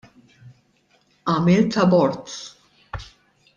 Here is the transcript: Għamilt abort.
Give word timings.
Għamilt 1.33 1.79
abort. 1.83 2.35